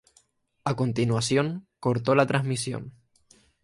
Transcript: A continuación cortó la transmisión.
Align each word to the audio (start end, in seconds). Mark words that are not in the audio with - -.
A 0.65 0.73
continuación 0.75 1.67
cortó 1.79 2.15
la 2.15 2.25
transmisión. 2.25 2.91